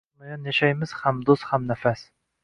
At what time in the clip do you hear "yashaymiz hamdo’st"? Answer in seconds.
0.49-1.45